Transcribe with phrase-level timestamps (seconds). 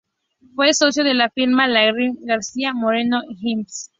[0.55, 3.87] Fue socio de la firma Larraín García Moreno Hnos.